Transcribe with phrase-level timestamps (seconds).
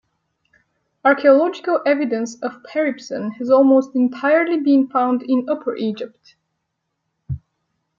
[1.05, 6.33] Archaeological evidence of Peribsen has almost entirely been found in Upper Egypt.